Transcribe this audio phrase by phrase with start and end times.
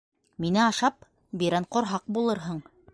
[0.45, 1.07] Мине ашап,
[1.43, 2.69] бирән ҡорһаҡ булырһың.